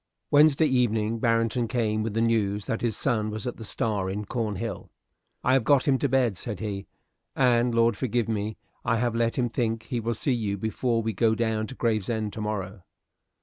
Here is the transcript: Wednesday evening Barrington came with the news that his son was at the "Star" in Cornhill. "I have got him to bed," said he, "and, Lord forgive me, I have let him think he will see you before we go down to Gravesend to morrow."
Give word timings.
Wednesday 0.31 0.65
evening 0.65 1.19
Barrington 1.19 1.67
came 1.67 2.01
with 2.01 2.15
the 2.15 2.21
news 2.23 2.65
that 2.65 2.81
his 2.81 2.97
son 2.97 3.29
was 3.29 3.45
at 3.45 3.57
the 3.57 3.63
"Star" 3.63 4.09
in 4.09 4.25
Cornhill. 4.25 4.89
"I 5.43 5.53
have 5.53 5.63
got 5.63 5.87
him 5.87 5.99
to 5.99 6.09
bed," 6.09 6.37
said 6.37 6.59
he, 6.59 6.87
"and, 7.35 7.75
Lord 7.75 7.95
forgive 7.95 8.27
me, 8.27 8.57
I 8.83 8.97
have 8.97 9.13
let 9.13 9.37
him 9.37 9.47
think 9.47 9.83
he 9.83 9.99
will 9.99 10.15
see 10.15 10.33
you 10.33 10.57
before 10.57 11.03
we 11.03 11.13
go 11.13 11.35
down 11.35 11.67
to 11.67 11.75
Gravesend 11.75 12.33
to 12.33 12.41
morrow." 12.41 12.81